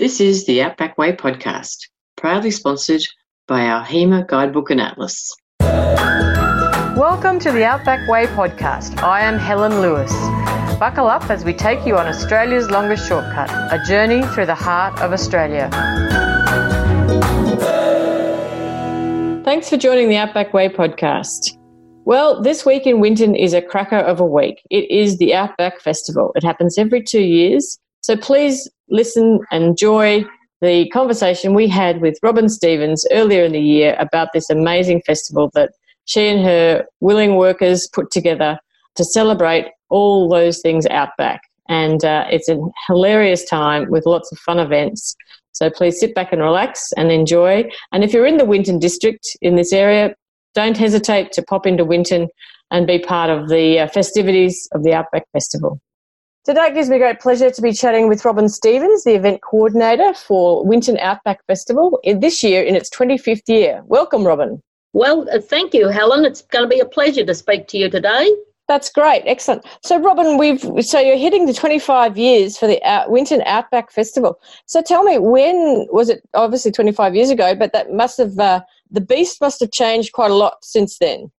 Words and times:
This 0.00 0.18
is 0.18 0.46
the 0.46 0.62
Outback 0.62 0.96
Way 0.96 1.12
podcast, 1.12 1.76
proudly 2.16 2.50
sponsored 2.50 3.02
by 3.46 3.66
our 3.66 3.84
HEMA 3.84 4.26
Guidebook 4.26 4.70
and 4.70 4.80
Atlas. 4.80 5.30
Welcome 6.96 7.38
to 7.40 7.52
the 7.52 7.64
Outback 7.64 8.08
Way 8.08 8.24
podcast. 8.28 9.02
I 9.02 9.20
am 9.20 9.36
Helen 9.36 9.82
Lewis. 9.82 10.10
Buckle 10.78 11.06
up 11.06 11.28
as 11.28 11.44
we 11.44 11.52
take 11.52 11.86
you 11.86 11.98
on 11.98 12.06
Australia's 12.06 12.70
longest 12.70 13.06
shortcut, 13.06 13.50
a 13.50 13.78
journey 13.86 14.22
through 14.28 14.46
the 14.46 14.54
heart 14.54 14.98
of 15.02 15.12
Australia. 15.12 15.68
Thanks 19.44 19.68
for 19.68 19.76
joining 19.76 20.08
the 20.08 20.16
Outback 20.16 20.54
Way 20.54 20.70
podcast. 20.70 21.58
Well, 22.06 22.40
this 22.40 22.64
week 22.64 22.86
in 22.86 23.00
Winton 23.00 23.34
is 23.34 23.52
a 23.52 23.60
cracker 23.60 23.98
of 23.98 24.18
a 24.18 24.24
week. 24.24 24.62
It 24.70 24.90
is 24.90 25.18
the 25.18 25.34
Outback 25.34 25.82
Festival. 25.82 26.32
It 26.36 26.42
happens 26.42 26.78
every 26.78 27.02
two 27.02 27.20
years. 27.20 27.78
So 28.00 28.16
please 28.16 28.66
listen 28.90 29.40
and 29.50 29.64
enjoy 29.64 30.24
the 30.60 30.88
conversation 30.90 31.54
we 31.54 31.68
had 31.68 32.00
with 32.00 32.18
Robyn 32.22 32.48
Stephens 32.48 33.06
earlier 33.10 33.44
in 33.44 33.52
the 33.52 33.60
year 33.60 33.96
about 33.98 34.28
this 34.32 34.50
amazing 34.50 35.02
festival 35.06 35.50
that 35.54 35.72
she 36.04 36.28
and 36.28 36.44
her 36.44 36.84
willing 37.00 37.36
workers 37.36 37.88
put 37.92 38.10
together 38.10 38.58
to 38.96 39.04
celebrate 39.04 39.66
all 39.88 40.28
those 40.28 40.60
things 40.60 40.86
out 40.86 41.10
back. 41.16 41.40
And 41.68 42.04
uh, 42.04 42.26
it's 42.30 42.48
a 42.48 42.58
hilarious 42.88 43.44
time 43.44 43.88
with 43.90 44.06
lots 44.06 44.30
of 44.32 44.38
fun 44.38 44.58
events. 44.58 45.14
So 45.52 45.70
please 45.70 45.98
sit 46.00 46.14
back 46.14 46.32
and 46.32 46.42
relax 46.42 46.92
and 46.96 47.10
enjoy. 47.10 47.70
And 47.92 48.02
if 48.02 48.12
you're 48.12 48.26
in 48.26 48.38
the 48.38 48.44
Winton 48.44 48.78
district 48.78 49.36
in 49.40 49.56
this 49.56 49.72
area, 49.72 50.14
don't 50.54 50.76
hesitate 50.76 51.32
to 51.32 51.42
pop 51.42 51.66
into 51.66 51.84
Winton 51.84 52.28
and 52.70 52.86
be 52.86 52.98
part 52.98 53.30
of 53.30 53.48
the 53.48 53.80
uh, 53.80 53.88
festivities 53.88 54.68
of 54.72 54.82
the 54.82 54.94
Outback 54.94 55.24
Festival. 55.32 55.80
Today 56.42 56.68
it 56.68 56.74
gives 56.74 56.88
me 56.88 56.96
great 56.96 57.20
pleasure 57.20 57.50
to 57.50 57.60
be 57.60 57.70
chatting 57.70 58.08
with 58.08 58.24
Robyn 58.24 58.48
Stephens, 58.48 59.04
the 59.04 59.14
event 59.14 59.42
coordinator 59.42 60.14
for 60.14 60.64
Winton 60.64 60.96
Outback 60.98 61.44
Festival, 61.46 62.00
this 62.02 62.42
year 62.42 62.62
in 62.62 62.74
its 62.74 62.88
25th 62.88 63.46
year. 63.46 63.82
Welcome, 63.84 64.26
Robyn. 64.26 64.62
Well, 64.94 65.28
uh, 65.30 65.38
thank 65.38 65.74
you, 65.74 65.88
Helen. 65.88 66.24
It's 66.24 66.40
going 66.40 66.64
to 66.64 66.68
be 66.68 66.80
a 66.80 66.86
pleasure 66.86 67.26
to 67.26 67.34
speak 67.34 67.68
to 67.68 67.78
you 67.78 67.90
today. 67.90 68.34
That's 68.68 68.90
great, 68.90 69.22
excellent. 69.26 69.66
So, 69.82 70.00
Robyn, 70.00 70.38
we've 70.38 70.62
so 70.82 70.98
you're 70.98 71.18
hitting 71.18 71.44
the 71.44 71.52
25 71.52 72.16
years 72.16 72.56
for 72.56 72.66
the 72.66 72.82
Out, 72.84 73.10
Winton 73.10 73.42
Outback 73.44 73.92
Festival. 73.92 74.40
So, 74.64 74.80
tell 74.80 75.02
me, 75.02 75.18
when 75.18 75.88
was 75.90 76.08
it? 76.08 76.22
Obviously, 76.32 76.72
25 76.72 77.14
years 77.14 77.28
ago, 77.28 77.54
but 77.54 77.74
that 77.74 77.92
must 77.92 78.16
have 78.16 78.38
uh, 78.38 78.62
the 78.90 79.02
beast 79.02 79.42
must 79.42 79.60
have 79.60 79.72
changed 79.72 80.12
quite 80.12 80.30
a 80.30 80.34
lot 80.34 80.64
since 80.64 80.96
then. 81.00 81.30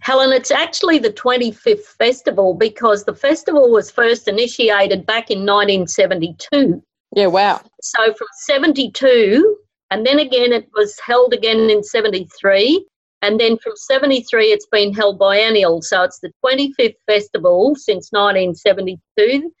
Helen, 0.00 0.32
it's 0.32 0.50
actually 0.50 0.98
the 0.98 1.12
25th 1.12 1.84
festival 1.98 2.54
because 2.54 3.04
the 3.04 3.14
festival 3.14 3.70
was 3.70 3.90
first 3.90 4.28
initiated 4.28 5.06
back 5.06 5.30
in 5.30 5.40
1972. 5.40 6.82
Yeah, 7.14 7.26
wow. 7.26 7.60
So 7.82 8.14
from 8.14 8.28
72, 8.46 9.56
and 9.90 10.06
then 10.06 10.18
again 10.18 10.52
it 10.52 10.68
was 10.74 10.98
held 11.00 11.34
again 11.34 11.68
in 11.68 11.82
73, 11.82 12.86
and 13.22 13.38
then 13.38 13.58
from 13.58 13.72
73 13.76 14.46
it's 14.46 14.66
been 14.66 14.94
held 14.94 15.18
biennial. 15.18 15.82
So 15.82 16.02
it's 16.02 16.20
the 16.20 16.32
25th 16.44 16.96
festival 17.06 17.74
since 17.76 18.10
1972. 18.12 19.52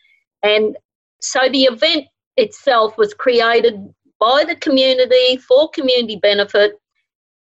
And 0.42 0.76
so 1.20 1.40
the 1.50 1.64
event 1.64 2.06
itself 2.36 2.96
was 2.96 3.12
created 3.12 3.92
by 4.18 4.44
the 4.46 4.56
community 4.56 5.36
for 5.36 5.68
community 5.70 6.16
benefit 6.16 6.78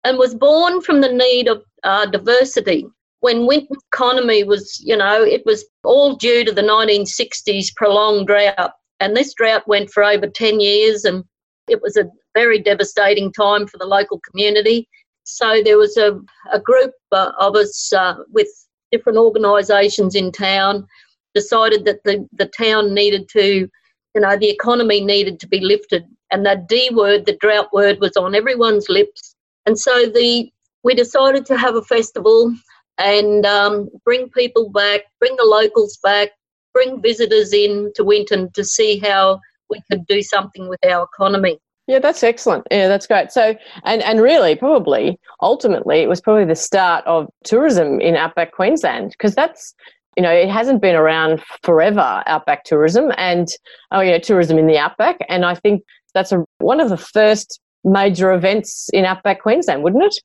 and 0.04 0.18
was 0.18 0.36
born 0.36 0.82
from 0.82 1.02
the 1.02 1.12
need 1.12 1.48
of 1.48 1.64
uh, 1.84 2.06
diversity. 2.06 2.86
When 3.22 3.48
Winton's 3.48 3.84
economy 3.94 4.44
was, 4.44 4.80
you 4.84 4.96
know, 4.96 5.24
it 5.24 5.44
was 5.46 5.66
all 5.84 6.16
due 6.16 6.46
to 6.46 6.52
the 6.52 6.62
1960s 6.62 7.76
prolonged 7.76 8.28
drought. 8.28 8.74
And 9.00 9.16
this 9.16 9.34
drought 9.34 9.68
went 9.68 9.90
for 9.90 10.04
over 10.04 10.28
10 10.28 10.60
years 10.60 11.04
and 11.04 11.24
it 11.68 11.82
was 11.82 11.98
a 11.98 12.10
very 12.36 12.60
devastating 12.60 13.32
time 13.34 13.68
for 13.68 13.78
the 13.78 13.86
local 13.86 14.20
community. 14.30 14.88
So 15.24 15.62
there 15.64 15.78
was 15.78 15.98
a, 15.98 16.20
a 16.54 16.60
group 16.60 16.92
uh, 17.12 17.32
of 17.40 17.56
us 17.56 17.92
uh, 17.92 18.16
with 18.32 18.48
different 18.92 19.18
organisations 19.18 20.16
in 20.16 20.32
town 20.32 20.88
decided 21.36 21.86
that 21.86 22.04
the, 22.04 22.28
the 22.34 22.48
town 22.58 22.94
needed 22.94 23.28
to, 23.30 23.68
you 24.16 24.22
know, 24.22 24.38
the 24.38 24.50
economy 24.50 25.02
needed 25.04 25.40
to 25.42 25.48
be 25.48 25.60
lifted. 25.60 26.06
And 26.32 26.46
that 26.46 26.68
D 26.68 26.90
word, 26.94 27.26
the 27.26 27.38
drought 27.38 27.72
word, 27.74 28.00
was 28.00 28.16
on 28.18 28.36
everyone's 28.36 28.90
lips. 28.90 29.36
And 29.68 29.78
so 29.78 30.08
the 30.08 30.52
we 30.84 30.96
decided 30.96 31.46
to 31.48 31.58
have 31.58 31.76
a 31.76 31.82
festival 31.82 32.56
and 32.98 33.46
um, 33.46 33.90
bring 34.06 34.30
people 34.30 34.70
back, 34.70 35.02
bring 35.20 35.36
the 35.36 35.44
locals 35.44 35.98
back, 36.02 36.30
bring 36.74 37.02
visitors 37.02 37.54
in 37.54 37.92
to 37.96 38.06
Winton 38.06 38.50
to 38.54 38.64
see 38.64 38.98
how 38.98 39.42
we 39.70 39.82
could 39.92 40.08
do 40.08 40.22
something 40.22 40.70
with 40.70 40.80
our 40.86 41.04
economy. 41.04 41.60
Yeah, 41.86 42.00
that's 42.00 42.24
excellent. 42.24 42.66
Yeah, 42.72 42.88
that's 42.88 43.08
great. 43.08 43.34
So, 43.34 43.56
and 43.84 44.02
and 44.04 44.22
really, 44.22 44.56
probably 44.56 45.20
ultimately, 45.42 46.00
it 46.00 46.08
was 46.08 46.22
probably 46.22 46.46
the 46.46 46.56
start 46.56 47.06
of 47.06 47.28
tourism 47.44 48.00
in 48.00 48.16
outback 48.16 48.54
Queensland 48.54 49.12
because 49.12 49.36
that's 49.36 49.76
you 50.16 50.24
know 50.24 50.32
it 50.32 50.50
hasn't 50.50 50.82
been 50.82 50.96
around 50.96 51.42
forever 51.64 52.24
outback 52.26 52.64
tourism 52.64 53.12
and 53.18 53.50
oh 53.92 54.00
yeah 54.00 54.18
tourism 54.18 54.58
in 54.58 54.68
the 54.68 54.78
outback 54.78 55.18
and 55.30 55.46
I 55.46 55.56
think 55.56 55.84
that's 56.14 56.32
a 56.32 56.44
one 56.60 56.80
of 56.80 56.90
the 56.90 56.98
first 56.98 57.60
major 57.84 58.32
events 58.32 58.90
in 58.94 59.06
outback 59.06 59.42
Queensland, 59.42 59.84
wouldn't 59.84 60.04
it? 60.04 60.16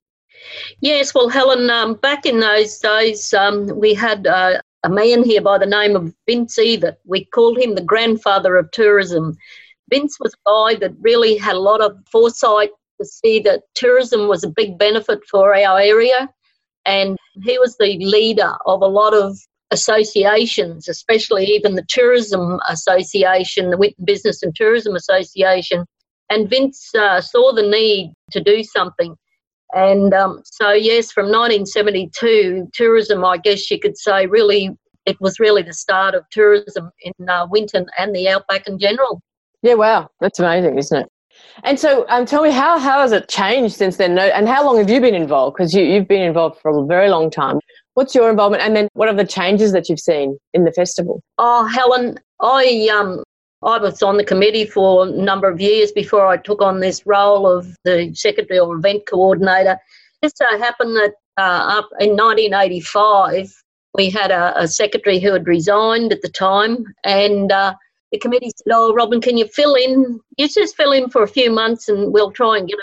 Yes, 0.81 1.15
well, 1.15 1.29
Helen, 1.29 1.71
um, 1.71 1.95
back 1.95 2.27
in 2.27 2.41
those 2.41 2.79
days, 2.79 3.33
um, 3.33 3.79
we 3.79 3.95
had 3.95 4.27
uh, 4.27 4.61
a 4.85 4.89
man 4.89 5.23
here 5.23 5.41
by 5.41 5.59
the 5.59 5.67
name 5.67 5.95
of 5.95 6.15
Vince 6.27 6.59
Evert. 6.59 6.97
We 7.05 7.25
called 7.27 7.59
him 7.59 7.75
the 7.75 7.83
grandfather 7.83 8.57
of 8.57 8.71
tourism. 8.73 9.37
Vince 9.91 10.19
was 10.19 10.35
a 10.35 10.51
guy 10.51 10.79
that 10.81 10.95
really 11.01 11.37
had 11.37 11.55
a 11.55 11.61
lot 11.61 11.81
of 11.81 11.97
foresight 12.11 12.71
to 13.01 13.07
see 13.07 13.41
that 13.41 13.63
tourism 13.75 14.29
was 14.29 14.43
a 14.43 14.49
big 14.49 14.79
benefit 14.79 15.21
for 15.31 15.55
our 15.55 15.79
area. 15.79 16.29
And 16.85 17.17
he 17.43 17.59
was 17.59 17.77
the 17.77 17.97
leader 17.99 18.53
of 18.67 18.83
a 18.83 18.87
lot 18.87 19.15
of 19.15 19.39
associations, 19.71 20.89
especially 20.89 21.47
even 21.47 21.75
the 21.75 21.87
Tourism 21.89 22.61
Association, 22.69 23.71
the 23.71 23.77
Winton 23.77 24.05
Business 24.05 24.43
and 24.43 24.55
Tourism 24.55 24.95
Association. 24.95 25.85
And 26.33 26.49
Vince 26.49 26.95
uh, 26.95 27.21
saw 27.21 27.53
the 27.53 27.63
need 27.63 28.15
to 28.31 28.41
do 28.43 28.65
something. 28.65 29.15
And 29.75 30.15
um, 30.15 30.41
so, 30.45 30.73
yes, 30.73 31.13
from 31.13 31.27
1972, 31.27 32.71
tourism, 32.73 33.23
I 33.23 33.37
guess 33.37 33.71
you 33.71 33.79
could 33.79 33.99
say, 33.99 34.25
really, 34.25 34.71
it 35.05 35.21
was 35.21 35.39
really 35.39 35.61
the 35.61 35.75
start 35.75 36.15
of 36.15 36.25
tourism 36.31 36.91
in 37.03 37.29
uh, 37.29 37.47
Winton 37.51 37.85
and 37.99 38.15
the 38.15 38.31
outback 38.31 38.67
in 38.67 38.79
general. 38.79 39.21
Yeah, 39.63 39.75
wow, 39.75 40.09
that's 40.21 40.39
amazing, 40.39 40.79
isn't 40.79 41.03
it? 41.03 41.09
And 41.65 41.79
so, 41.79 42.07
um, 42.09 42.25
tell 42.25 42.43
me 42.43 42.51
how 42.51 42.79
how 42.79 43.03
has 43.03 43.13
it 43.13 43.29
changed 43.29 43.75
since 43.75 43.99
then? 43.99 44.19
And 44.19 44.49
how 44.49 44.65
long 44.65 44.79
have 44.79 44.89
you 44.89 45.03
been 45.03 45.15
involved? 45.15 45.57
Because 45.57 45.75
you, 45.75 45.85
you've 45.85 46.09
been 46.09 46.23
involved 46.23 46.61
for 46.63 46.71
a 46.71 46.87
very 46.87 47.11
long 47.11 47.31
time. 47.31 47.59
What's 47.93 48.15
your 48.15 48.31
involvement? 48.31 48.63
And 48.63 48.75
then, 48.75 48.89
what 48.95 49.09
are 49.09 49.15
the 49.15 49.27
changes 49.27 49.73
that 49.73 49.91
you've 49.91 50.01
seen 50.01 50.39
in 50.55 50.65
the 50.65 50.73
festival? 50.73 51.23
Oh, 51.37 51.67
Helen, 51.67 52.19
I 52.41 52.89
um, 52.91 53.23
I 53.65 53.79
was 53.79 54.03
on 54.03 54.17
the 54.17 54.25
committee 54.25 54.67
for 54.67 55.07
a 55.07 55.11
number 55.11 55.49
of 55.49 55.61
years 55.61 55.93
before 55.93 56.27
I 56.27 56.37
took 56.37 56.61
on 56.61 56.81
this 56.81 57.07
role 57.07 57.47
of 57.47 57.77
the 57.85 58.13
secretary 58.15 58.59
or 58.59 58.77
event 58.77 59.05
coordinator. 59.09 59.79
It 60.21 60.37
so 60.37 60.45
happened 60.59 60.97
that 60.97 61.15
uh, 61.39 61.79
up 61.79 61.89
in 62.01 62.11
1985, 62.11 63.53
we 63.95 64.11
had 64.11 64.31
a, 64.31 64.61
a, 64.61 64.69
secretary 64.69 65.19
who 65.19 65.33
had 65.33 65.47
resigned 65.47 66.13
at 66.13 66.23
the 66.23 66.29
time, 66.29 66.85
and 67.05 67.53
uh, 67.53 67.75
the 68.11 68.19
committee 68.19 68.51
said, 68.57 68.73
"Oh, 68.73 68.95
Robyn, 68.95 69.21
can 69.21 69.37
you 69.37 69.47
fill 69.47 69.75
in? 69.75 70.21
You 70.39 70.49
just 70.49 70.77
fill 70.77 70.93
in 70.93 71.09
for 71.09 71.23
a 71.23 71.29
few 71.29 71.51
months, 71.51 71.89
and 71.89 72.13
we'll 72.13 72.31
try 72.31 72.59
and 72.59 72.69
get 72.69 72.79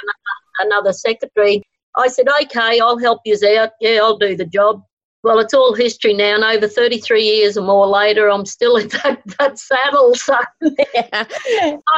another, 0.60 0.76
another 0.76 0.94
secretary." 0.94 1.64
I 1.96 2.08
said, 2.08 2.28
"Okay, 2.44 2.80
I'll 2.80 2.98
help 2.98 3.22
you 3.26 3.38
out. 3.58 3.72
Yeah, 3.82 4.00
I'll 4.02 4.18
do 4.18 4.36
the 4.36 4.46
job." 4.46 4.84
Well, 5.30 5.38
it's 5.38 5.54
all 5.54 5.76
history 5.76 6.16
now, 6.16 6.34
and 6.34 6.44
over 6.44 6.68
33 6.68 7.22
years 7.22 7.56
or 7.56 7.64
more 7.64 7.86
later, 7.86 8.32
I'm 8.32 8.48
still 8.48 8.78
in 8.78 8.88
that, 9.04 9.22
that 9.38 9.60
saddle. 9.60 10.16
So, 10.16 10.36
yeah. 10.60 11.26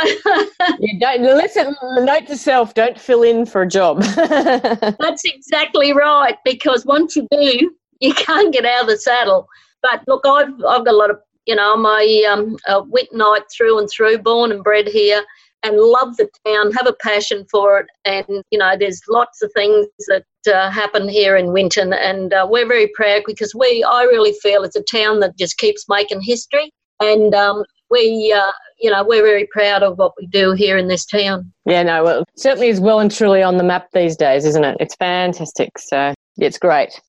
you 0.82 1.00
don't 1.00 1.22
listen. 1.22 1.74
Note 2.00 2.28
to 2.28 2.36
self: 2.36 2.74
don't 2.74 3.00
fill 3.00 3.24
in 3.24 3.46
for 3.46 3.62
a 3.62 3.68
job. 3.68 4.02
That's 4.16 5.24
exactly 5.24 5.94
right. 5.94 6.36
Because 6.44 6.86
once 6.86 7.16
you 7.16 7.26
do, 7.32 7.74
you 8.02 8.14
can't 8.16 8.52
get 8.52 8.66
out 8.66 8.82
of 8.82 8.88
the 8.88 8.98
saddle. 8.98 9.48
But 9.82 10.04
look, 10.08 10.26
I've 10.26 10.52
I've 10.68 10.84
got 10.84 10.88
a 10.88 10.98
lot 10.98 11.10
of 11.10 11.20
you 11.46 11.56
know, 11.56 11.74
I'm 11.74 11.86
a, 11.86 12.26
um, 12.26 12.58
Wintonite 12.70 13.50
through 13.50 13.80
and 13.80 13.90
through, 13.90 14.18
born 14.18 14.52
and 14.52 14.62
bred 14.62 14.88
here 14.88 15.24
and 15.64 15.78
love 15.78 16.18
the 16.18 16.30
town, 16.46 16.72
have 16.74 16.86
a 16.86 16.94
passion 17.02 17.46
for 17.50 17.80
it. 17.80 17.88
And, 18.06 18.44
you 18.52 18.60
know, 18.60 18.76
there's 18.78 19.02
lots 19.10 19.42
of 19.42 19.52
things 19.54 19.88
that 20.08 20.24
uh, 20.48 20.70
happen 20.70 21.08
here 21.08 21.36
in 21.36 21.54
Winton. 21.54 21.94
And 21.94 22.34
uh, 22.34 22.48
we're 22.50 22.68
very 22.68 22.88
proud 22.96 23.24
because 23.26 23.54
we, 23.56 23.84
I 23.84 24.04
really 24.04 24.34
feel 24.42 24.64
it's 24.64 24.76
a 24.76 24.84
town 24.84 25.20
that 25.20 25.38
just 25.38 25.58
keeps 25.58 25.86
making 25.90 26.22
history. 26.22 26.72
And 27.00 27.34
um, 27.34 27.64
we, 27.90 28.34
uh, 28.36 28.52
you 28.80 28.90
know, 28.90 29.04
we're 29.04 29.24
very 29.24 29.48
proud 29.52 29.84
of 29.84 29.98
what 29.98 30.14
we 30.20 30.28
do 30.28 30.54
here 30.54 30.78
in 30.78 30.88
this 30.88 31.06
town. 31.06 31.52
Yeah, 31.66 31.84
no, 31.84 32.04
well, 32.04 32.24
certainly 32.36 32.70
is 32.70 32.80
well 32.80 33.00
and 33.00 33.12
truly 33.12 33.44
on 33.44 33.58
the 33.58 33.64
map 33.64 33.88
these 33.94 34.16
days, 34.16 34.46
isn't 34.46 34.64
it? 34.64 34.78
It's 34.80 34.96
fantastic. 34.96 35.78
So, 35.78 36.14
It's 36.38 36.58
great. 36.58 37.00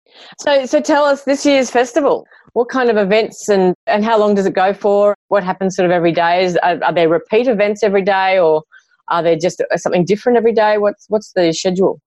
So, 0.41 0.67
so 0.67 0.81
tell 0.81 1.05
us 1.05 1.25
this 1.25 1.47
year's 1.47 1.71
festival. 1.71 2.27
What 2.53 2.69
kind 2.69 2.91
of 2.91 2.99
events 2.99 3.49
and, 3.49 3.75
and 3.87 4.05
how 4.05 4.19
long 4.19 4.35
does 4.35 4.45
it 4.45 4.55
go 4.55 4.75
for? 4.75 5.17
What 5.29 5.43
happens 5.43 5.77
sort 5.77 5.87
of 5.87 5.93
every 5.93 6.13
day? 6.13 6.45
Is, 6.45 6.57
are, 6.59 6.83
are 6.85 6.93
there 6.93 7.09
repeat 7.09 7.49
events 7.49 7.83
every 7.83 8.03
day 8.03 8.39
or 8.39 8.63
are 9.09 9.23
there 9.23 9.37
just 9.37 9.63
something 9.77 10.05
different 10.05 10.37
every 10.37 10.53
day? 10.53 10.77
What's, 10.77 11.07
what's 11.09 11.33
the 11.33 11.53
schedule? 11.53 12.01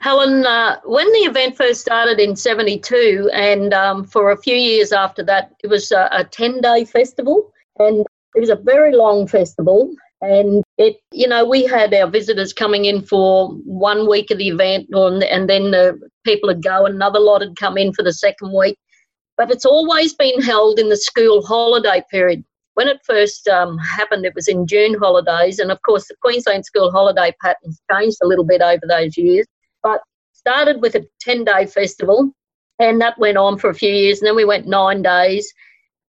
Helen, 0.00 0.46
uh, 0.46 0.78
when 0.84 1.10
the 1.12 1.28
event 1.28 1.56
first 1.56 1.80
started 1.80 2.20
in 2.20 2.36
72, 2.36 3.30
and 3.32 3.74
um, 3.74 4.04
for 4.04 4.30
a 4.30 4.40
few 4.40 4.54
years 4.54 4.92
after 4.92 5.24
that, 5.24 5.54
it 5.64 5.66
was 5.66 5.90
a, 5.90 6.08
a 6.12 6.24
10 6.24 6.60
day 6.60 6.84
festival, 6.84 7.52
and 7.80 8.06
it 8.36 8.40
was 8.40 8.50
a 8.50 8.56
very 8.56 8.94
long 8.94 9.26
festival. 9.26 9.92
And 10.20 10.62
it, 10.78 10.96
you 11.12 11.26
know, 11.26 11.44
we 11.44 11.64
had 11.64 11.92
our 11.94 12.08
visitors 12.08 12.52
coming 12.52 12.84
in 12.84 13.02
for 13.02 13.50
one 13.64 14.08
week 14.08 14.30
of 14.30 14.38
the 14.38 14.48
event, 14.48 14.86
and 14.92 15.50
then 15.50 15.72
the 15.72 15.98
people 16.24 16.48
would 16.48 16.62
go, 16.62 16.86
another 16.86 17.20
lot 17.20 17.40
had 17.40 17.56
come 17.56 17.76
in 17.76 17.92
for 17.92 18.04
the 18.04 18.12
second 18.12 18.52
week. 18.56 18.78
But 19.36 19.50
it's 19.50 19.64
always 19.64 20.14
been 20.14 20.40
held 20.40 20.78
in 20.78 20.88
the 20.88 20.96
school 20.96 21.44
holiday 21.44 22.02
period. 22.10 22.44
When 22.74 22.86
it 22.86 23.00
first 23.04 23.48
um, 23.48 23.78
happened, 23.78 24.24
it 24.24 24.34
was 24.36 24.46
in 24.46 24.66
June 24.66 24.94
holidays, 24.94 25.58
and 25.58 25.72
of 25.72 25.82
course, 25.82 26.06
the 26.06 26.14
Queensland 26.22 26.64
school 26.64 26.92
holiday 26.92 27.32
patterns 27.42 27.80
changed 27.90 28.18
a 28.22 28.26
little 28.26 28.44
bit 28.44 28.62
over 28.62 28.82
those 28.86 29.16
years 29.16 29.46
but 29.88 30.02
started 30.32 30.82
with 30.82 30.94
a 30.94 31.06
10 31.20 31.44
day 31.44 31.66
festival 31.66 32.30
and 32.78 33.00
that 33.00 33.18
went 33.18 33.38
on 33.38 33.58
for 33.58 33.70
a 33.70 33.74
few 33.74 33.90
years 33.90 34.20
and 34.20 34.26
then 34.26 34.36
we 34.36 34.44
went 34.44 34.66
nine 34.66 35.02
days. 35.02 35.52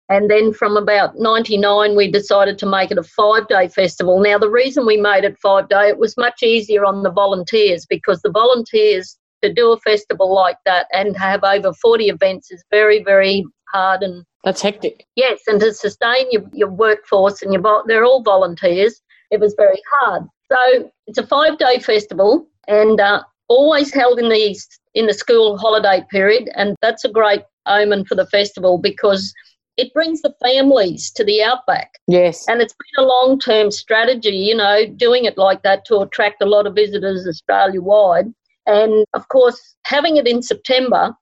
And 0.08 0.30
then 0.30 0.54
from 0.54 0.78
about 0.78 1.18
99 1.18 1.96
we 1.96 2.12
decided 2.12 2.58
to 2.60 2.66
make 2.66 2.92
it 2.92 2.98
a 2.98 3.04
five 3.04 3.48
day 3.48 3.68
festival. 3.68 4.20
Now 4.20 4.38
the 4.38 4.50
reason 4.50 4.86
we 4.86 4.98
made 4.98 5.24
it 5.24 5.38
five 5.40 5.68
day 5.68 5.90
it 5.90 5.98
was 5.98 6.16
much 6.18 6.44
easier 6.44 6.86
on 6.86 7.04
the 7.04 7.12
volunteers 7.12 7.86
because 7.86 8.22
the 8.22 8.32
volunteers 8.32 9.18
to 9.44 9.54
do 9.54 9.74
a 9.74 9.80
festival 9.80 10.34
like 10.34 10.58
that 10.66 10.88
and 10.94 11.18
have 11.18 11.44
over 11.44 11.74
40 11.74 12.06
events 12.06 12.52
is 12.52 12.64
very 12.72 13.04
very 13.04 13.46
hard 13.74 14.04
and 14.04 14.24
that's 14.44 14.62
hectic. 14.62 15.06
Yes 15.16 15.42
and 15.48 15.60
to 15.60 15.74
sustain 15.74 16.32
your, 16.32 16.44
your 16.54 16.70
workforce 16.70 17.42
and 17.42 17.52
your 17.52 17.84
they're 17.88 18.06
all 18.06 18.24
volunteers 18.24 19.02
it 19.32 19.40
was 19.40 19.56
very 19.58 19.82
hard. 19.92 20.24
So 20.52 20.92
it's 21.08 21.18
a 21.18 21.28
five 21.28 21.58
day 21.58 21.80
festival 21.80 22.48
and 22.68 23.00
uh, 23.00 23.24
always 23.48 23.94
held 23.94 24.20
in 24.20 24.30
the 24.30 24.60
in 24.94 25.08
the 25.08 25.14
school 25.14 25.58
holiday 25.58 26.04
period, 26.10 26.50
and 26.56 26.76
that's 26.82 27.06
a 27.06 27.10
great 27.10 27.44
omen 27.66 28.06
for 28.06 28.16
the 28.16 28.28
festival 28.28 28.78
because 28.78 29.34
it 29.78 29.94
brings 29.94 30.22
the 30.22 30.34
families 30.42 31.12
to 31.12 31.24
the 31.24 31.44
outback. 31.44 32.00
Yes. 32.08 32.48
And 32.48 32.62
it's 32.62 32.74
been 32.74 33.06
a 33.06 33.08
long 33.08 33.40
term 33.40 33.72
strategy, 33.72 34.30
you 34.30 34.56
know, 34.56 34.86
doing 34.96 35.26
it 35.26 35.38
like 35.38 35.64
that 35.64 35.86
to 35.86 36.00
attract 36.00 36.42
a 36.42 36.46
lot 36.46 36.68
of 36.68 36.76
visitors 36.76 37.28
Australia 37.28 37.82
wide. 37.82 38.34
And 38.66 39.06
of 39.14 39.28
course, 39.28 39.76
having 39.86 40.18
it 40.18 40.28
in 40.28 40.42
September, 40.42 41.14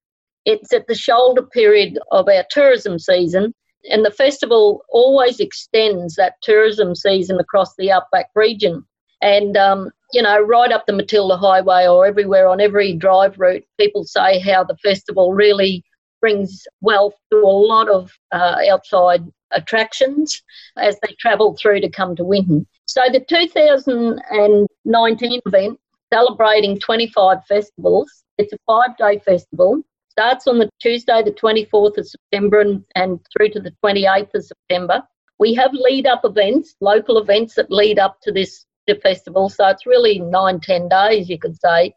it's 0.45 0.71
at 0.73 0.87
the 0.87 0.95
shoulder 0.95 1.43
period 1.43 1.97
of 2.11 2.27
our 2.27 2.45
tourism 2.49 2.99
season. 2.99 3.53
And 3.89 4.05
the 4.05 4.11
festival 4.11 4.83
always 4.89 5.39
extends 5.39 6.15
that 6.15 6.35
tourism 6.41 6.95
season 6.95 7.39
across 7.39 7.75
the 7.75 7.91
outback 7.91 8.27
region. 8.35 8.85
And 9.23 9.55
um, 9.55 9.89
you 10.11 10.21
know, 10.21 10.41
right 10.41 10.71
up 10.71 10.85
the 10.85 10.93
Matilda 10.93 11.37
Highway 11.37 11.87
or 11.87 12.05
everywhere 12.05 12.49
on 12.49 12.59
every 12.59 12.91
drive 12.93 13.39
route, 13.39 13.63
people 13.79 14.03
say 14.03 14.37
how 14.37 14.65
the 14.65 14.75
festival 14.77 15.33
really 15.33 15.83
brings 16.19 16.67
wealth 16.81 17.13
to 17.31 17.37
a 17.37 17.47
lot 17.47 17.87
of 17.89 18.11
uh, 18.33 18.57
outside 18.69 19.23
attractions 19.51 20.43
as 20.77 20.99
they 21.01 21.15
travel 21.19 21.55
through 21.55 21.79
to 21.79 21.89
come 21.89 22.17
to 22.17 22.25
Winton. 22.25 22.67
So 22.85 23.01
the 23.11 23.21
2019 23.21 25.41
event, 25.45 25.79
celebrating 26.11 26.79
25 26.79 27.45
festivals, 27.45 28.25
it's 28.37 28.51
a 28.51 28.57
five 28.67 28.97
day 28.97 29.19
festival. 29.19 29.81
Starts 30.09 30.47
on 30.47 30.59
the 30.59 30.69
Tuesday, 30.81 31.23
the 31.23 31.31
24th 31.31 31.97
of 31.97 32.05
September, 32.07 32.59
and, 32.59 32.83
and 32.95 33.21
through 33.31 33.47
to 33.49 33.61
the 33.61 33.73
28th 33.83 34.35
of 34.35 34.45
September. 34.45 35.01
We 35.39 35.53
have 35.55 35.71
lead 35.73 36.05
up 36.07 36.25
events, 36.25 36.75
local 36.81 37.19
events 37.19 37.55
that 37.55 37.71
lead 37.71 37.99
up 37.99 38.19
to 38.23 38.31
this 38.31 38.65
the 38.87 38.95
festival. 38.95 39.49
So 39.49 39.67
it's 39.67 39.85
really 39.85 40.19
nine, 40.19 40.59
ten 40.59 40.89
days, 40.89 41.29
you 41.29 41.39
could 41.39 41.59
say, 41.59 41.93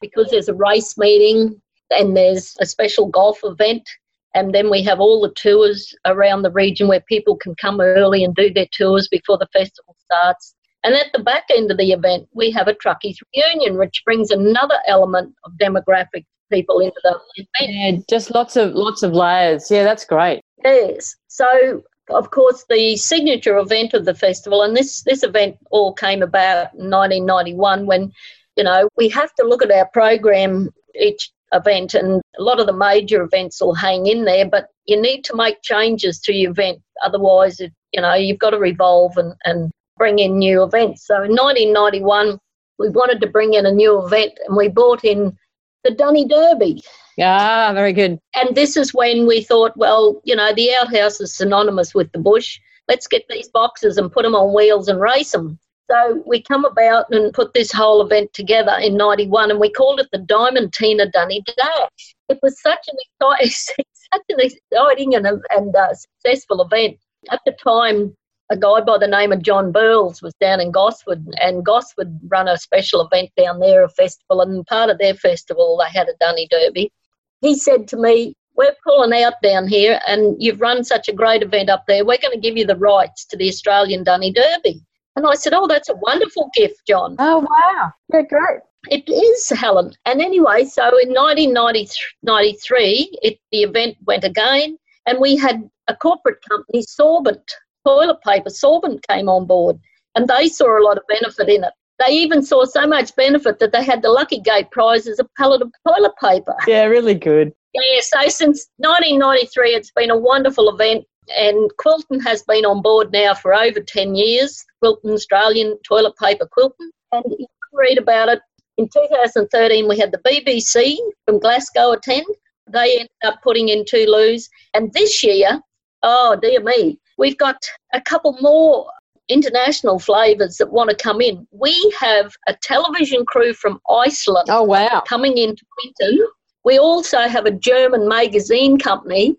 because 0.00 0.30
there's 0.30 0.48
a 0.48 0.54
race 0.54 0.96
meeting 0.96 1.60
and 1.90 2.16
there's 2.16 2.54
a 2.60 2.66
special 2.66 3.06
golf 3.06 3.40
event. 3.42 3.88
And 4.34 4.54
then 4.54 4.70
we 4.70 4.82
have 4.82 5.00
all 5.00 5.22
the 5.22 5.32
tours 5.34 5.94
around 6.06 6.42
the 6.42 6.50
region 6.50 6.86
where 6.86 7.00
people 7.00 7.36
can 7.36 7.54
come 7.54 7.80
early 7.80 8.22
and 8.24 8.34
do 8.34 8.52
their 8.52 8.68
tours 8.72 9.08
before 9.08 9.38
the 9.38 9.48
festival 9.52 9.96
starts. 10.04 10.54
And 10.84 10.94
at 10.94 11.06
the 11.12 11.22
back 11.22 11.44
end 11.54 11.70
of 11.70 11.78
the 11.78 11.92
event, 11.92 12.28
we 12.34 12.50
have 12.52 12.68
a 12.68 12.74
truckies 12.74 13.16
reunion, 13.34 13.78
which 13.78 14.02
brings 14.04 14.30
another 14.30 14.78
element 14.86 15.34
of 15.44 15.52
demographic 15.60 16.24
people 16.52 16.78
into 16.80 17.00
the 17.02 17.18
event. 17.36 17.96
Yeah, 17.98 18.00
just 18.08 18.32
lots 18.32 18.56
of 18.56 18.74
lots 18.74 19.02
of 19.02 19.12
layers. 19.12 19.70
Yeah, 19.70 19.82
that's 19.82 20.04
great. 20.04 20.40
Yes. 20.64 21.16
So 21.26 21.82
of 22.10 22.30
course, 22.30 22.64
the 22.68 22.96
signature 22.96 23.58
event 23.58 23.94
of 23.94 24.04
the 24.04 24.14
festival, 24.14 24.62
and 24.62 24.76
this, 24.76 25.02
this 25.02 25.22
event 25.22 25.56
all 25.70 25.92
came 25.92 26.22
about 26.22 26.74
in 26.74 26.90
1991 26.90 27.86
when, 27.86 28.12
you 28.56 28.64
know, 28.64 28.88
we 28.96 29.08
have 29.10 29.34
to 29.34 29.46
look 29.46 29.62
at 29.62 29.70
our 29.70 29.88
program 29.88 30.70
each 30.98 31.30
event, 31.52 31.94
and 31.94 32.20
a 32.38 32.42
lot 32.42 32.60
of 32.60 32.66
the 32.66 32.72
major 32.72 33.22
events 33.22 33.60
will 33.60 33.74
hang 33.74 34.06
in 34.06 34.24
there, 34.24 34.48
but 34.48 34.68
you 34.86 35.00
need 35.00 35.24
to 35.24 35.36
make 35.36 35.62
changes 35.62 36.20
to 36.20 36.32
your 36.32 36.50
event. 36.50 36.80
Otherwise, 37.04 37.60
you 37.60 38.00
know, 38.00 38.14
you've 38.14 38.38
got 38.38 38.50
to 38.50 38.58
revolve 38.58 39.16
and, 39.16 39.34
and 39.44 39.70
bring 39.96 40.18
in 40.18 40.38
new 40.38 40.62
events. 40.62 41.06
So 41.06 41.16
in 41.16 41.32
1991, 41.32 42.38
we 42.78 42.88
wanted 42.90 43.20
to 43.20 43.26
bring 43.28 43.54
in 43.54 43.66
a 43.66 43.72
new 43.72 44.04
event, 44.04 44.32
and 44.46 44.56
we 44.56 44.68
brought 44.68 45.04
in 45.04 45.36
the 45.84 45.90
Dunny 45.90 46.26
Derby. 46.26 46.82
Yeah, 47.18 47.72
very 47.72 47.92
good. 47.92 48.20
And 48.36 48.54
this 48.54 48.76
is 48.76 48.94
when 48.94 49.26
we 49.26 49.42
thought, 49.42 49.76
well, 49.76 50.20
you 50.22 50.36
know, 50.36 50.52
the 50.54 50.72
outhouse 50.74 51.20
is 51.20 51.34
synonymous 51.34 51.92
with 51.92 52.12
the 52.12 52.20
bush. 52.20 52.60
Let's 52.86 53.08
get 53.08 53.24
these 53.28 53.48
boxes 53.48 53.98
and 53.98 54.12
put 54.12 54.22
them 54.22 54.36
on 54.36 54.54
wheels 54.54 54.86
and 54.86 55.00
race 55.00 55.32
them. 55.32 55.58
So 55.90 56.22
we 56.26 56.40
come 56.40 56.64
about 56.64 57.06
and 57.10 57.34
put 57.34 57.54
this 57.54 57.72
whole 57.72 58.06
event 58.06 58.32
together 58.34 58.76
in 58.80 58.96
91 58.96 59.50
and 59.50 59.58
we 59.58 59.68
called 59.68 59.98
it 59.98 60.06
the 60.12 60.18
Diamantina 60.18 61.10
Dunny 61.10 61.42
Dash. 61.44 62.14
It 62.28 62.38
was 62.40 62.62
such 62.62 62.86
an 62.86 62.96
exciting, 63.00 63.50
such 64.12 64.22
an 64.28 64.38
exciting 64.38 65.16
and, 65.16 65.26
and 65.50 65.74
uh, 65.74 65.94
successful 65.94 66.62
event. 66.62 66.98
At 67.32 67.40
the 67.44 67.52
time, 67.60 68.14
a 68.48 68.56
guy 68.56 68.80
by 68.82 68.96
the 68.96 69.08
name 69.08 69.32
of 69.32 69.42
John 69.42 69.72
Burles 69.72 70.22
was 70.22 70.34
down 70.40 70.60
in 70.60 70.70
Gosford, 70.70 71.26
and 71.40 71.66
Gosford 71.66 72.16
run 72.28 72.46
a 72.46 72.56
special 72.56 73.04
event 73.04 73.30
down 73.36 73.58
there, 73.58 73.82
a 73.82 73.88
festival, 73.88 74.40
and 74.40 74.64
part 74.66 74.88
of 74.88 74.98
their 74.98 75.14
festival 75.14 75.82
they 75.82 75.98
had 75.98 76.08
a 76.08 76.14
Dunny 76.20 76.46
Derby 76.48 76.92
he 77.40 77.56
said 77.56 77.88
to 77.88 77.96
me, 77.96 78.34
We're 78.54 78.76
pulling 78.84 79.20
out 79.22 79.34
down 79.42 79.68
here, 79.68 80.00
and 80.06 80.36
you've 80.38 80.60
run 80.60 80.84
such 80.84 81.08
a 81.08 81.12
great 81.12 81.42
event 81.42 81.70
up 81.70 81.84
there. 81.86 82.04
We're 82.04 82.18
going 82.18 82.34
to 82.34 82.40
give 82.40 82.56
you 82.56 82.66
the 82.66 82.76
rights 82.76 83.24
to 83.26 83.36
the 83.36 83.48
Australian 83.48 84.04
Dunny 84.04 84.32
Derby. 84.32 84.80
And 85.16 85.26
I 85.26 85.34
said, 85.34 85.52
Oh, 85.52 85.66
that's 85.66 85.88
a 85.88 85.96
wonderful 85.96 86.50
gift, 86.54 86.86
John. 86.86 87.16
Oh, 87.18 87.40
wow. 87.40 87.92
Yeah, 88.12 88.22
great. 88.22 88.60
It 88.90 89.08
is, 89.08 89.48
Helen. 89.50 89.92
And 90.06 90.20
anyway, 90.20 90.64
so 90.64 90.84
in 90.84 91.12
1993, 91.12 93.18
it, 93.22 93.38
the 93.50 93.62
event 93.62 93.96
went 94.06 94.24
again, 94.24 94.78
and 95.06 95.20
we 95.20 95.36
had 95.36 95.68
a 95.88 95.96
corporate 95.96 96.38
company, 96.48 96.84
Sorbent, 96.84 97.42
toilet 97.84 98.20
paper, 98.22 98.50
Sorbent 98.50 99.02
came 99.08 99.28
on 99.28 99.46
board, 99.46 99.80
and 100.14 100.28
they 100.28 100.48
saw 100.48 100.78
a 100.78 100.84
lot 100.84 100.96
of 100.96 101.02
benefit 101.08 101.48
in 101.48 101.64
it. 101.64 101.72
They 101.98 102.12
even 102.12 102.42
saw 102.42 102.64
so 102.64 102.86
much 102.86 103.14
benefit 103.16 103.58
that 103.58 103.72
they 103.72 103.84
had 103.84 104.02
the 104.02 104.10
Lucky 104.10 104.40
Gate 104.40 104.70
prize 104.70 105.06
as 105.08 105.18
a 105.18 105.26
pallet 105.36 105.62
of 105.62 105.72
toilet 105.86 106.12
paper. 106.20 106.54
Yeah, 106.66 106.84
really 106.84 107.14
good. 107.14 107.52
Yeah, 107.74 108.00
so 108.00 108.28
since 108.28 108.68
1993, 108.76 109.70
it's 109.70 109.90
been 109.90 110.10
a 110.10 110.16
wonderful 110.16 110.68
event, 110.68 111.04
and 111.36 111.70
Quilton 111.80 112.22
has 112.24 112.42
been 112.42 112.64
on 112.64 112.82
board 112.82 113.12
now 113.12 113.34
for 113.34 113.54
over 113.54 113.80
10 113.80 114.14
years. 114.14 114.64
Quilton 114.82 115.12
Australian 115.12 115.76
toilet 115.86 116.14
paper 116.16 116.48
Quilton, 116.56 116.88
and 117.12 117.24
you 117.30 117.46
can 117.46 117.46
read 117.72 117.98
about 117.98 118.28
it. 118.28 118.40
In 118.78 118.88
2013, 118.88 119.88
we 119.88 119.98
had 119.98 120.12
the 120.12 120.18
BBC 120.18 120.96
from 121.26 121.40
Glasgow 121.40 121.92
attend. 121.92 122.26
They 122.70 122.94
ended 122.94 123.10
up 123.24 123.42
putting 123.42 123.70
in 123.70 123.84
two 123.84 124.04
Toulouse, 124.04 124.48
and 124.74 124.92
this 124.92 125.24
year, 125.24 125.60
oh 126.02 126.36
dear 126.40 126.62
me, 126.62 127.00
we've 127.16 127.38
got 127.38 127.56
a 127.92 128.00
couple 128.00 128.36
more 128.40 128.86
international 129.28 129.98
flavours 129.98 130.56
that 130.56 130.72
want 130.72 130.90
to 130.90 130.96
come 130.96 131.20
in. 131.20 131.46
We 131.50 131.94
have 131.98 132.34
a 132.46 132.54
television 132.54 133.24
crew 133.26 133.52
from 133.52 133.80
Iceland. 133.88 134.48
Oh, 134.50 134.62
wow. 134.62 135.02
Coming 135.06 135.38
into 135.38 135.64
Winton. 135.82 136.26
We 136.64 136.78
also 136.78 137.20
have 137.20 137.46
a 137.46 137.50
German 137.50 138.08
magazine 138.08 138.78
company 138.78 139.36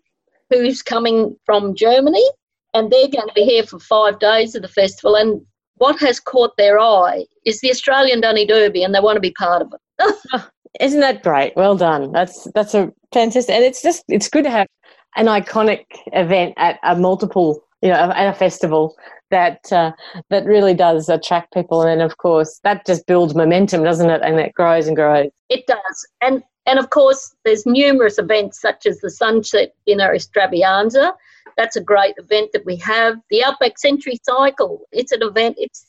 who's 0.49 0.81
coming 0.81 1.35
from 1.45 1.75
Germany, 1.75 2.25
and 2.73 2.91
they're 2.91 3.07
going 3.07 3.27
to 3.27 3.33
be 3.35 3.43
here 3.43 3.63
for 3.63 3.79
five 3.79 4.19
days 4.19 4.55
of 4.55 4.61
the 4.61 4.67
festival. 4.67 5.15
And 5.15 5.41
what 5.75 5.99
has 5.99 6.19
caught 6.19 6.55
their 6.57 6.79
eye 6.79 7.25
is 7.45 7.59
the 7.61 7.71
Australian 7.71 8.21
Dunny 8.21 8.45
Derby, 8.45 8.83
and 8.83 8.93
they 8.93 8.99
want 8.99 9.15
to 9.17 9.21
be 9.21 9.31
part 9.31 9.61
of 9.61 9.73
it. 9.73 10.15
oh, 10.33 10.47
isn't 10.79 11.01
that 11.01 11.23
great? 11.23 11.55
Well 11.55 11.75
done. 11.75 12.11
That's 12.11 12.47
that's 12.53 12.73
a 12.73 12.91
fantastic, 13.13 13.53
and 13.53 13.63
it's 13.63 13.81
just 13.81 14.03
it's 14.07 14.29
good 14.29 14.43
to 14.43 14.49
have 14.49 14.67
an 15.15 15.25
iconic 15.25 15.85
event 16.13 16.53
at 16.57 16.79
a 16.83 16.95
multiple 16.95 17.63
you 17.81 17.89
know, 17.89 17.95
at 17.95 18.29
a 18.29 18.33
festival 18.33 18.95
that 19.31 19.71
uh, 19.71 19.91
that 20.29 20.45
really 20.45 20.73
does 20.73 21.07
attract 21.09 21.53
people, 21.53 21.81
and 21.83 22.01
of 22.01 22.17
course 22.17 22.59
that 22.63 22.85
just 22.85 23.05
builds 23.07 23.35
momentum, 23.35 23.83
doesn't 23.83 24.09
it? 24.09 24.21
And 24.23 24.39
it 24.39 24.53
grows 24.53 24.87
and 24.87 24.95
grows. 24.95 25.29
It 25.49 25.65
does, 25.67 26.07
and 26.21 26.43
And 26.65 26.77
of 26.77 26.89
course, 26.91 27.35
there's 27.45 27.65
numerous 27.65 28.19
events 28.19 28.61
such 28.61 28.85
as 28.85 28.99
the 28.99 29.09
Sunset 29.09 29.73
Dinner 29.87 30.13
Extravaganza. 30.13 31.13
That's 31.57 31.75
a 31.75 31.81
great 31.81 32.13
event 32.17 32.51
that 32.53 32.65
we 32.65 32.75
have. 32.77 33.17
The 33.29 33.43
Outback 33.43 33.79
Century 33.79 34.19
Cycle. 34.23 34.81
It's 34.91 35.11
an 35.11 35.23
event. 35.23 35.55
It's 35.57 35.87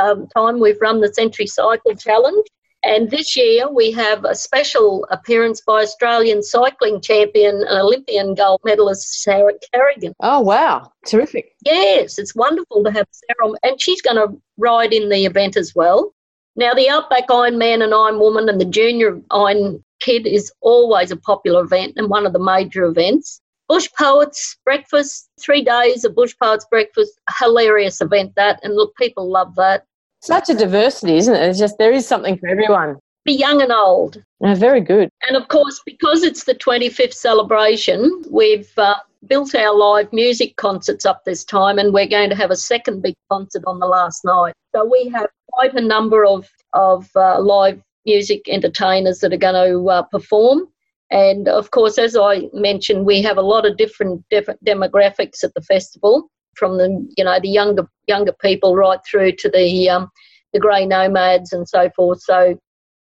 um, 0.00 0.28
time 0.28 0.60
we've 0.60 0.80
run 0.80 1.00
the 1.00 1.12
Century 1.12 1.46
Cycle 1.46 1.94
Challenge. 1.96 2.46
And 2.82 3.10
this 3.10 3.36
year 3.36 3.70
we 3.70 3.90
have 3.92 4.24
a 4.24 4.34
special 4.34 5.06
appearance 5.10 5.60
by 5.60 5.82
Australian 5.82 6.42
cycling 6.42 7.00
champion 7.00 7.56
and 7.56 7.78
Olympian 7.78 8.34
gold 8.34 8.60
medalist 8.64 9.22
Sara 9.22 9.52
Carrigan. 9.72 10.14
Oh, 10.20 10.40
wow. 10.40 10.90
Terrific. 11.06 11.52
Yes, 11.64 12.18
it's 12.18 12.34
wonderful 12.34 12.82
to 12.84 12.90
have 12.90 13.06
Sara, 13.10 13.52
and 13.62 13.80
she's 13.80 14.00
going 14.00 14.16
to 14.16 14.40
ride 14.56 14.94
in 14.94 15.10
the 15.10 15.26
event 15.26 15.56
as 15.56 15.74
well. 15.74 16.14
Now, 16.56 16.72
the 16.74 16.88
Outback 16.88 17.30
Iron 17.30 17.58
Man 17.58 17.82
and 17.82 17.94
Iron 17.94 18.18
Woman 18.18 18.48
and 18.48 18.60
the 18.60 18.64
Junior 18.64 19.20
Iron 19.30 19.84
Kid 20.00 20.26
is 20.26 20.50
always 20.62 21.10
a 21.10 21.16
popular 21.16 21.62
event 21.62 21.94
and 21.96 22.08
one 22.08 22.26
of 22.26 22.32
the 22.32 22.38
major 22.38 22.84
events. 22.84 23.40
Bush 23.68 23.88
Poets 23.96 24.56
Breakfast, 24.64 25.28
three 25.38 25.62
days 25.62 26.04
of 26.04 26.16
Bush 26.16 26.34
Poets 26.42 26.66
Breakfast, 26.68 27.12
hilarious 27.38 28.00
event 28.00 28.34
that, 28.34 28.58
and 28.64 28.74
look, 28.74 28.96
people 28.96 29.30
love 29.30 29.54
that. 29.54 29.84
Such 30.20 30.48
a 30.50 30.54
diversity, 30.54 31.16
isn't 31.16 31.34
it? 31.34 31.42
It's 31.48 31.58
just 31.58 31.78
there 31.78 31.92
is 31.92 32.06
something 32.06 32.38
for 32.38 32.48
everyone. 32.48 32.98
Be 33.24 33.32
young 33.32 33.62
and 33.62 33.72
old. 33.72 34.22
Oh, 34.42 34.54
very 34.54 34.80
good. 34.80 35.10
And 35.28 35.36
of 35.36 35.48
course, 35.48 35.80
because 35.84 36.22
it's 36.22 36.44
the 36.44 36.54
25th 36.54 37.14
celebration, 37.14 38.24
we've 38.30 38.70
uh, 38.78 38.96
built 39.26 39.54
our 39.54 39.76
live 39.76 40.12
music 40.12 40.56
concerts 40.56 41.04
up 41.04 41.24
this 41.24 41.44
time, 41.44 41.78
and 41.78 41.92
we're 41.92 42.06
going 42.06 42.30
to 42.30 42.36
have 42.36 42.50
a 42.50 42.56
second 42.56 43.02
big 43.02 43.14
concert 43.30 43.62
on 43.66 43.78
the 43.78 43.86
last 43.86 44.24
night. 44.24 44.54
So 44.74 44.84
we 44.84 45.08
have 45.10 45.28
quite 45.52 45.74
a 45.74 45.80
number 45.80 46.24
of 46.24 46.48
of 46.72 47.10
uh, 47.16 47.40
live 47.40 47.82
music 48.06 48.42
entertainers 48.48 49.18
that 49.20 49.32
are 49.32 49.38
going 49.38 49.70
to 49.70 49.90
uh, 49.90 50.02
perform. 50.04 50.68
And 51.10 51.48
of 51.48 51.72
course, 51.72 51.98
as 51.98 52.16
I 52.16 52.48
mentioned, 52.52 53.04
we 53.04 53.20
have 53.22 53.36
a 53.36 53.42
lot 53.42 53.66
of 53.66 53.76
different 53.76 54.24
different 54.30 54.64
demographics 54.64 55.42
at 55.44 55.52
the 55.54 55.62
festival, 55.62 56.30
from 56.54 56.78
the 56.78 57.06
you 57.16 57.24
know 57.24 57.38
the 57.40 57.48
younger 57.48 57.88
younger 58.06 58.32
people 58.32 58.76
right 58.76 59.00
through 59.08 59.32
to 59.32 59.48
the 59.48 59.88
um, 59.88 60.08
the 60.52 60.60
grey 60.60 60.86
nomads 60.86 61.52
and 61.52 61.68
so 61.68 61.90
forth. 61.96 62.22
So 62.22 62.58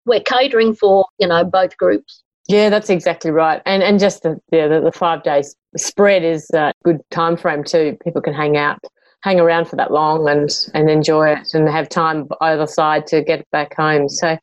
we're 0.05 0.21
catering 0.21 0.75
for 0.75 1.05
you 1.19 1.27
know 1.27 1.43
both 1.43 1.77
groups. 1.77 2.23
Yeah, 2.47 2.69
that's 2.69 2.89
exactly 2.89 3.31
right. 3.31 3.61
And 3.65 3.83
and 3.83 3.99
just 3.99 4.23
the 4.23 4.39
yeah, 4.51 4.67
the, 4.67 4.81
the 4.81 4.91
five 4.91 5.23
days 5.23 5.55
spread 5.75 6.23
is 6.23 6.49
a 6.53 6.73
good 6.83 7.01
time 7.11 7.37
frame 7.37 7.63
too. 7.63 7.97
People 8.03 8.21
can 8.21 8.33
hang 8.33 8.57
out, 8.57 8.79
hang 9.21 9.39
around 9.39 9.65
for 9.65 9.75
that 9.75 9.91
long, 9.91 10.27
and 10.29 10.49
and 10.73 10.89
enjoy 10.89 11.29
it, 11.29 11.53
and 11.53 11.67
have 11.69 11.89
time 11.89 12.27
either 12.41 12.65
side 12.67 13.05
to 13.07 13.21
get 13.21 13.49
back 13.51 13.75
home. 13.75 14.07
So 14.07 14.37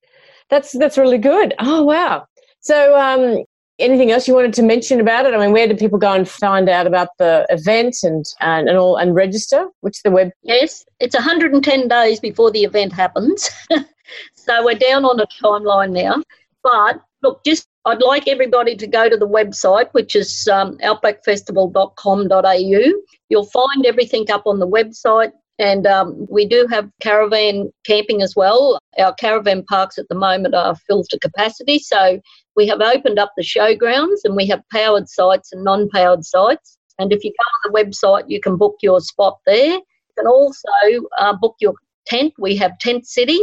that's 0.50 0.72
that's 0.72 0.98
really 0.98 1.18
good. 1.18 1.54
Oh 1.58 1.82
wow. 1.82 2.26
So 2.60 2.98
um, 2.98 3.44
anything 3.78 4.10
else 4.10 4.28
you 4.28 4.34
wanted 4.34 4.54
to 4.54 4.62
mention 4.62 5.00
about 5.00 5.26
it? 5.26 5.34
I 5.34 5.38
mean, 5.38 5.52
where 5.52 5.66
do 5.66 5.76
people 5.76 5.98
go 5.98 6.12
and 6.12 6.28
find 6.28 6.68
out 6.68 6.86
about 6.86 7.08
the 7.18 7.46
event 7.50 7.96
and 8.02 8.24
and, 8.40 8.68
and 8.68 8.78
all 8.78 8.96
and 8.96 9.14
register? 9.14 9.68
Which 9.80 10.02
the 10.02 10.10
web? 10.10 10.30
Yes, 10.42 10.84
it's 11.00 11.14
110 11.14 11.88
days 11.88 12.20
before 12.20 12.50
the 12.50 12.64
event 12.64 12.92
happens. 12.92 13.50
so 14.34 14.64
we're 14.64 14.74
down 14.74 15.04
on 15.04 15.20
a 15.20 15.26
timeline 15.42 15.92
now. 15.92 16.22
But 16.62 17.00
look, 17.22 17.44
just 17.44 17.68
I'd 17.86 18.00
like 18.00 18.28
everybody 18.28 18.76
to 18.76 18.86
go 18.86 19.10
to 19.10 19.16
the 19.16 19.28
website, 19.28 19.92
which 19.92 20.16
is 20.16 20.48
um, 20.48 20.78
outbackfestival.com.au. 20.78 23.02
You'll 23.28 23.46
find 23.46 23.86
everything 23.86 24.30
up 24.30 24.46
on 24.46 24.58
the 24.58 24.68
website. 24.68 25.32
And 25.58 25.86
um, 25.86 26.26
we 26.28 26.46
do 26.46 26.66
have 26.70 26.90
caravan 27.00 27.72
camping 27.86 28.22
as 28.22 28.34
well. 28.36 28.78
Our 28.98 29.14
caravan 29.14 29.64
parks 29.64 29.98
at 29.98 30.08
the 30.08 30.14
moment 30.14 30.54
are 30.54 30.74
filled 30.74 31.08
to 31.10 31.18
capacity. 31.18 31.78
So 31.78 32.20
we 32.56 32.66
have 32.66 32.80
opened 32.80 33.18
up 33.18 33.32
the 33.36 33.44
showgrounds 33.44 34.20
and 34.24 34.34
we 34.34 34.46
have 34.48 34.62
powered 34.72 35.08
sites 35.08 35.52
and 35.52 35.62
non 35.62 35.88
powered 35.90 36.24
sites. 36.24 36.76
And 36.98 37.12
if 37.12 37.24
you 37.24 37.30
go 37.30 37.70
on 37.70 37.72
the 37.72 37.84
website, 37.84 38.24
you 38.28 38.40
can 38.40 38.56
book 38.56 38.76
your 38.82 39.00
spot 39.00 39.38
there. 39.46 39.74
You 39.74 40.14
can 40.16 40.26
also 40.26 40.68
uh, 41.18 41.34
book 41.34 41.56
your 41.60 41.74
tent. 42.06 42.34
We 42.38 42.56
have 42.56 42.78
Tent 42.78 43.06
City. 43.06 43.40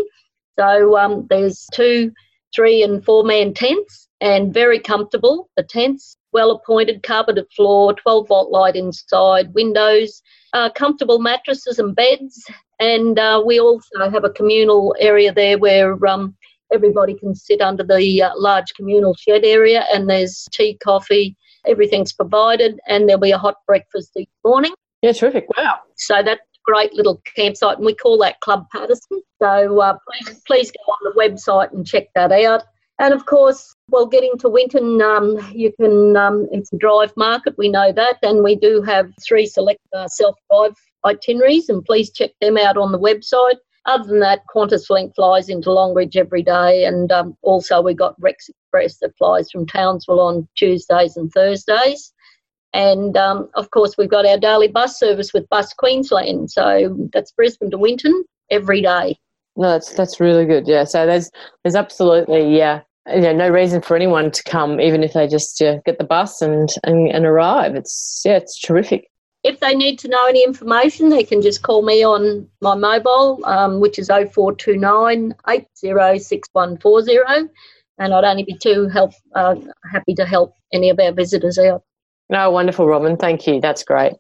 So 0.60 0.98
um, 0.98 1.28
there's 1.30 1.68
two, 1.74 2.12
three, 2.54 2.84
and 2.84 3.04
four 3.04 3.24
man 3.24 3.54
tents 3.54 4.10
and 4.20 4.54
very 4.54 4.80
comfortable. 4.80 5.50
The 5.58 5.64
tents, 5.64 6.18
well 6.32 6.52
appointed, 6.52 7.04
carpeted 7.04 7.48
floor, 7.56 7.94
12 7.94 8.28
volt 8.28 8.52
light 8.52 8.76
inside, 8.76 9.54
windows, 9.54 10.22
uh, 10.54 10.70
comfortable 10.72 11.20
mattresses 11.20 11.80
and 11.80 11.96
beds. 11.96 12.46
And 12.80 13.20
uh, 13.20 13.44
we 13.46 13.60
also 13.60 14.10
have 14.10 14.24
a 14.24 14.30
communal 14.30 14.96
area 15.00 15.34
there 15.34 15.58
where 15.58 16.04
um, 16.08 16.36
everybody 16.74 17.14
can 17.14 17.36
sit 17.36 17.62
under 17.62 17.84
the 17.84 18.24
uh, 18.24 18.32
large 18.36 18.74
communal 18.74 19.14
shed 19.14 19.44
area, 19.44 19.86
and 19.94 20.10
there's 20.10 20.48
tea, 20.52 20.78
coffee, 20.84 21.36
everything's 21.66 22.14
provided, 22.14 22.80
and 22.88 23.08
there'll 23.08 23.22
be 23.22 23.32
a 23.32 23.38
hot 23.38 23.56
breakfast 23.68 24.12
each 24.18 24.30
morning. 24.44 24.74
Yeah, 25.02 25.12
terrific. 25.12 25.46
Wow. 25.58 25.80
So 25.96 26.22
that's 26.24 26.40
a 26.40 26.60
great 26.64 26.94
little 26.94 27.22
campsite, 27.36 27.78
and 27.78 27.86
we 27.86 27.96
call 27.96 28.18
that 28.20 28.40
Club 28.40 28.66
Paterson. 28.72 29.22
So 29.42 29.80
uh, 29.80 29.98
please, 30.08 30.42
please 30.46 30.72
go 30.72 30.92
on 30.92 31.14
the 31.14 31.20
website 31.20 31.72
and 31.72 31.86
check 31.86 32.08
that 32.16 32.32
out. 32.32 32.64
And 33.02 33.16
of 33.16 33.26
course, 33.26 33.76
well, 33.90 34.06
getting 34.06 34.38
to 34.38 34.48
Winton, 34.48 35.02
um, 35.02 35.36
you 35.56 35.74
can, 35.74 36.16
um, 36.16 36.48
it's 36.52 36.72
a 36.72 36.78
drive 36.78 37.12
market, 37.18 37.58
we 37.58 37.68
know 37.68 37.92
that, 37.92 38.18
and 38.22 38.44
we 38.44 38.56
do 38.56 38.84
have 38.84 39.12
three 39.28 39.48
select 39.48 39.80
uh, 39.92 40.08
self 40.08 40.36
drive 40.52 40.76
itineraries, 41.04 41.68
and 41.68 41.84
please 41.84 42.12
check 42.12 42.30
them 42.42 42.58
out 42.58 42.78
on 42.78 42.92
the 42.92 43.00
website. 43.00 43.58
Other 43.88 44.08
than 44.08 44.20
that, 44.20 44.44
Qantas 44.56 44.92
Link 44.92 45.16
flies 45.16 45.50
into 45.50 45.70
Longreach 45.70 46.16
every 46.16 46.44
day, 46.44 46.86
and 46.86 47.12
um, 47.12 47.36
also 47.42 47.82
we've 47.82 47.98
got 47.98 48.14
Rex 48.20 48.50
Express 48.50 49.00
that 49.00 49.18
flies 49.18 49.50
from 49.50 49.66
Townsville 49.66 50.20
on 50.20 50.48
Tuesdays 50.56 51.18
and 51.18 51.32
Thursdays. 51.32 52.14
And 52.74 53.18
um, 53.18 53.50
of 53.56 53.72
course, 53.72 53.96
we've 53.98 54.12
got 54.12 54.28
our 54.28 54.38
daily 54.38 54.68
bus 54.68 55.00
service 55.00 55.34
with 55.34 55.50
Bus 55.50 55.74
Queensland, 55.74 56.52
so 56.52 56.96
that's 57.12 57.32
Brisbane 57.32 57.72
to 57.72 57.80
Winton 57.80 58.26
every 58.52 58.84
day. 58.84 59.18
No, 59.56 59.70
that's 59.70 59.92
that's 59.94 60.20
really 60.20 60.46
good. 60.46 60.68
Yeah, 60.68 60.84
so 60.84 61.08
there's 61.08 61.32
there's 61.64 61.76
absolutely 61.76 62.56
yeah 62.56 62.82
you 63.08 63.22
know, 63.22 63.34
no 63.34 63.50
reason 63.50 63.82
for 63.82 63.96
anyone 63.96 64.32
to 64.32 64.44
come, 64.44 64.80
even 64.80 65.04
if 65.04 65.14
they 65.14 65.28
just 65.28 65.62
uh, 65.62 65.80
get 65.86 65.98
the 65.98 66.04
bus 66.04 66.42
and, 66.42 66.70
and, 66.84 67.10
and 67.10 67.26
arrive. 67.26 67.76
It's 67.76 68.22
yeah, 68.26 68.38
it's 68.38 68.60
terrific. 68.60 69.08
If 69.44 69.60
they 69.60 69.74
need 69.74 69.98
to 70.00 70.08
know 70.08 70.28
any 70.28 70.44
information, 70.44 71.10
they 71.10 71.24
can 71.24 71.42
just 71.42 71.64
call 71.64 71.82
me 71.82 72.04
on 72.04 72.48
my 72.62 72.76
mobile, 72.76 73.44
um, 73.46 73.80
which 73.80 73.98
is 73.98 74.08
0429 74.08 75.34
806140, 75.50 77.50
and 77.98 78.14
I'd 78.14 78.24
only 78.24 78.44
be 78.44 78.56
too 78.56 78.88
help 78.90 79.14
uh, 79.34 79.56
happy 79.92 80.14
to 80.14 80.26
help 80.26 80.54
any 80.72 80.92
of 80.92 81.00
our 81.00 81.12
visitors 81.12 81.58
out. 81.58 81.82
No, 82.30 82.52
wonderful, 82.52 82.86
Robyn. 82.86 83.18
Thank 83.18 83.48
you. 83.48 83.60
That's 83.60 83.84
great. 83.84 84.14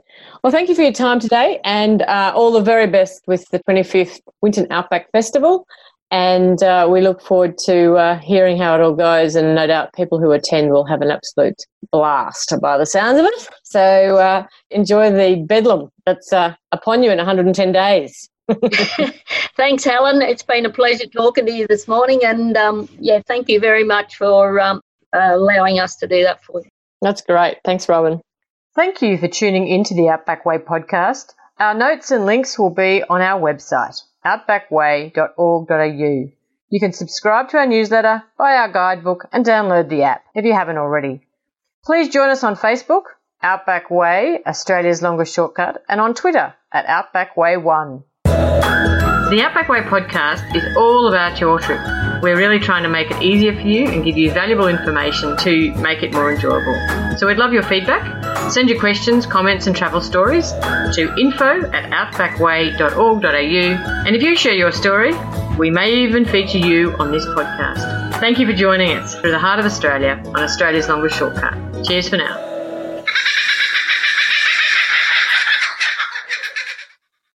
Well, 0.44 0.52
thank 0.52 0.70
you 0.70 0.76
for 0.76 0.82
your 0.82 0.92
time 0.92 1.20
today, 1.20 1.60
and 1.64 2.02
uh, 2.02 2.34
all 2.36 2.52
the 2.52 2.62
very 2.62 2.88
best 2.88 3.22
with 3.28 3.48
the 3.52 3.60
25th 3.60 4.22
Winton 4.42 4.66
Outback 4.72 5.12
Festival 5.12 5.68
and 6.12 6.62
uh, 6.62 6.88
we 6.92 7.00
look 7.00 7.22
forward 7.22 7.58
to 7.60 7.94
uh, 7.94 8.20
hearing 8.20 8.58
how 8.58 8.76
it 8.76 8.82
all 8.82 8.94
goes. 8.94 9.36
And 9.36 9.56
no 9.56 9.66
doubt 9.66 9.94
people 9.94 10.20
who 10.20 10.32
attend 10.32 10.70
will 10.70 10.86
have 10.86 11.02
an 11.02 11.10
absolute 11.10 11.66
blast 11.92 12.54
by 12.62 12.78
the 12.78 12.86
sounds 12.86 13.18
of 13.18 13.26
it. 13.26 13.50
So 13.64 14.18
uh, 14.18 14.46
enjoy 14.70 15.10
the 15.10 15.42
bedlam 15.48 15.90
that's 16.06 16.34
uh, 16.34 16.54
upon 16.74 17.02
you 17.02 17.12
in 17.12 17.18
110 17.18 17.72
days. 17.72 18.30
Thanks, 19.56 19.86
Helen. 19.86 20.22
It's 20.22 20.44
been 20.44 20.66
a 20.66 20.70
pleasure 20.70 21.08
talking 21.08 21.46
to 21.46 21.52
you 21.52 21.66
this 21.68 21.88
morning. 21.88 22.20
And 22.26 22.58
um, 22.58 22.90
yeah, 23.00 23.22
thank 23.26 23.48
you 23.48 23.62
very 23.62 23.86
much 23.86 24.18
for 24.18 24.60
um, 24.60 24.82
allowing 25.14 25.80
us 25.80 25.96
to 25.98 26.08
do 26.08 26.24
that 26.24 26.44
for 26.44 26.60
you. 26.60 26.70
That's 27.02 27.22
great. 27.22 27.60
Thanks, 27.64 27.88
Robyn. 27.88 28.20
Thank 28.76 29.02
you 29.02 29.18
for 29.18 29.30
tuning 29.30 29.68
into 29.68 29.94
the 29.94 30.10
Outback 30.10 30.46
Way 30.46 30.58
podcast. 30.58 31.34
Our 31.58 31.74
notes 31.74 32.12
and 32.12 32.26
links 32.26 32.60
will 32.60 32.70
be 32.70 33.02
on 33.10 33.22
our 33.22 33.40
website 33.40 34.02
outbackway.org.au. 34.26 36.32
You 36.70 36.80
can 36.80 36.94
subscribe 36.94 37.50
to 37.50 37.58
our 37.58 37.68
newsletter, 37.68 38.24
buy 38.38 38.56
our 38.56 38.72
guidebook, 38.72 39.28
and 39.34 39.46
download 39.46 39.90
the 39.90 40.04
app 40.04 40.24
if 40.34 40.46
you 40.46 40.54
haven't 40.54 40.78
already. 40.78 41.28
Please 41.84 42.10
join 42.10 42.30
us 42.30 42.44
on 42.44 42.56
Facebook, 42.56 43.04
Outback 43.44 43.92
Way, 43.92 44.40
Australia's 44.46 45.02
longest 45.02 45.34
shortcut, 45.34 45.84
and 45.90 46.00
on 46.00 46.14
Twitter 46.14 46.54
at 46.72 46.86
Outback 46.86 47.36
Way 47.36 47.58
One. 47.58 48.04
The 48.24 49.42
Outback 49.44 49.70
Way 49.70 49.82
podcast 49.82 50.56
is 50.56 50.64
all 50.78 51.08
about 51.08 51.40
your 51.40 51.60
trip. 51.60 51.82
We're 52.22 52.38
really 52.38 52.60
trying 52.60 52.84
to 52.84 52.90
make 52.90 53.10
it 53.10 53.22
easier 53.22 53.54
for 53.54 53.62
you 53.62 53.88
and 53.88 54.04
give 54.04 54.18
you 54.18 54.32
valuable 54.32 54.68
information 54.68 55.36
to 55.38 55.74
make 55.76 56.04
it 56.04 56.14
more 56.14 56.32
enjoyable. 56.32 57.18
So 57.18 57.28
we'd 57.28 57.38
love 57.38 57.52
your 57.52 57.64
feedback. 57.64 58.21
Send 58.50 58.70
your 58.70 58.80
questions, 58.80 59.26
comments, 59.26 59.68
and 59.68 59.76
travel 59.76 60.02
stories 60.02 60.52
to 60.52 61.14
info 61.18 61.70
at 61.72 61.90
outbackway.org.au. 61.92 64.06
And 64.06 64.16
if 64.16 64.22
you 64.22 64.36
share 64.36 64.54
your 64.54 64.72
story, 64.72 65.14
we 65.58 65.70
may 65.70 65.94
even 65.94 66.26
feature 66.26 66.58
you 66.58 66.94
on 66.98 67.12
this 67.12 67.26
podcast. 67.26 68.20
Thank 68.20 68.40
you 68.40 68.46
for 68.46 68.54
joining 68.54 68.98
us 68.98 69.16
through 69.16 69.32
the 69.32 69.40
heart 69.40 69.60
of 69.60 69.66
Australia 69.66 70.22
on 70.28 70.44
Australia's 70.44 70.90
longest 70.90 71.18
shortcut. 71.18 71.86
Cheers 71.86 72.10
for 72.10 72.18
now. 72.18 72.41